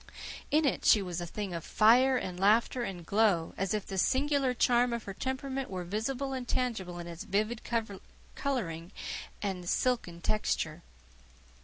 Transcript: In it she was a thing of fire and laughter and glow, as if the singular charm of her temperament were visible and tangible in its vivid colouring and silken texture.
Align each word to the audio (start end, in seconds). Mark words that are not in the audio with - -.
In 0.49 0.65
it 0.65 0.83
she 0.83 1.03
was 1.03 1.21
a 1.21 1.27
thing 1.27 1.53
of 1.53 1.63
fire 1.63 2.17
and 2.17 2.39
laughter 2.39 2.81
and 2.81 3.05
glow, 3.05 3.53
as 3.55 3.71
if 3.71 3.85
the 3.85 3.99
singular 3.99 4.55
charm 4.55 4.93
of 4.93 5.03
her 5.03 5.13
temperament 5.13 5.69
were 5.69 5.83
visible 5.83 6.33
and 6.33 6.47
tangible 6.47 6.97
in 6.97 7.05
its 7.05 7.23
vivid 7.23 7.61
colouring 8.33 8.91
and 9.43 9.69
silken 9.69 10.19
texture. 10.19 10.81